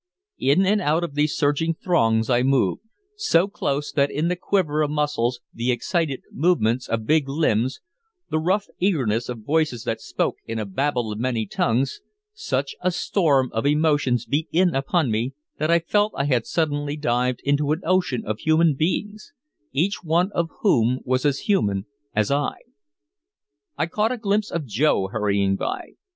In 0.39 0.65
and 0.65 0.81
out 0.81 1.03
of 1.03 1.13
these 1.13 1.37
surging 1.37 1.75
throngs 1.75 2.27
I 2.27 2.41
moved, 2.41 2.81
so 3.17 3.47
close 3.47 3.91
that 3.91 4.09
in 4.09 4.29
the 4.29 4.35
quiver 4.35 4.81
of 4.81 4.89
muscles, 4.89 5.41
the 5.53 5.71
excited 5.71 6.23
movements 6.31 6.89
of 6.89 7.05
big 7.05 7.29
limbs, 7.29 7.81
the 8.27 8.39
rough 8.39 8.65
eagerness 8.79 9.29
of 9.29 9.43
voices 9.43 9.83
that 9.83 10.01
spoke 10.01 10.37
in 10.47 10.57
a 10.57 10.65
babel 10.65 11.11
of 11.11 11.19
many 11.19 11.45
tongues, 11.45 12.01
such 12.33 12.73
a 12.81 12.89
storm 12.89 13.51
of 13.53 13.67
emotions 13.67 14.25
beat 14.25 14.47
in 14.51 14.73
upon 14.73 15.11
me 15.11 15.35
that 15.59 15.69
I 15.69 15.77
felt 15.77 16.13
I 16.17 16.23
had 16.25 16.47
suddenly 16.47 16.97
dived 16.97 17.39
into 17.43 17.71
an 17.71 17.81
ocean 17.85 18.25
of 18.25 18.39
human 18.39 18.73
beings, 18.73 19.33
each 19.71 20.03
one 20.03 20.31
of 20.31 20.49
whom 20.61 21.01
was 21.03 21.25
as 21.25 21.41
human 21.41 21.85
as 22.15 22.31
I. 22.31 22.55
I 23.77 23.85
caught 23.85 24.11
a 24.11 24.17
glimpse 24.17 24.49
of 24.49 24.65
Joe 24.65 25.09
hurrying 25.09 25.57
by. 25.57 25.89